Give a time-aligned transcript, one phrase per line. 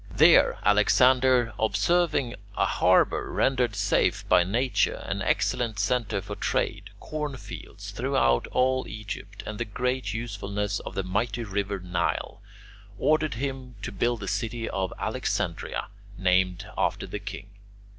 [0.15, 7.91] There Alexander, observing a harbour rendered safe by nature, an excellent centre for trade, cornfields
[7.91, 12.41] throughout all Egypt, and the great usefulness of the mighty river Nile,
[12.97, 17.51] ordered him to build the city of Alexandria, named after the king.